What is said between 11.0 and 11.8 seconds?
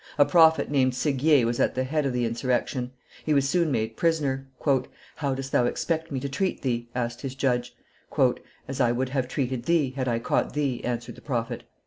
the prophet.